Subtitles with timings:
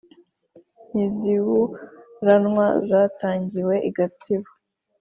[0.89, 4.49] ntiziburanwa zatangiwe i gatsibo